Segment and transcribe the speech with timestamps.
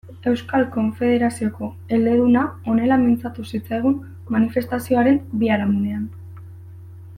[0.29, 4.01] Euskal Konfederazioko eleduna honela mintzatu zitzaigun
[4.37, 6.09] manifestazioaren biharamunean.